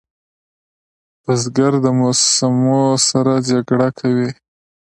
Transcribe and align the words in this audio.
بزګر 1.23 1.73
د 1.85 1.87
موسمو 1.99 2.81
سره 3.07 3.33
جګړه 3.49 3.89
کوي 3.99 4.29